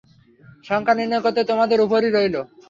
সংখ্যা 0.65 0.93
নির্ণয় 0.95 1.23
করা 1.23 1.43
তোমাদের 1.51 1.79
উপরেই 1.85 2.13
রইল। 2.13 2.35